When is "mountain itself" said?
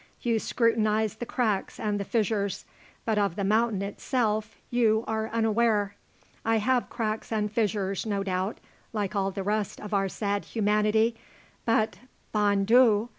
3.43-4.55